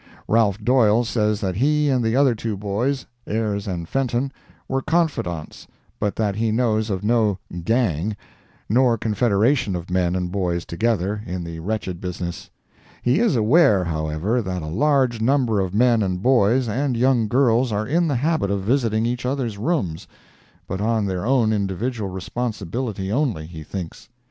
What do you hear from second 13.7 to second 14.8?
however, that a